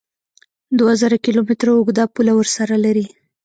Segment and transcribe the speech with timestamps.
[0.77, 3.05] دوه زره کیلو متره اوږده پوله ورسره لري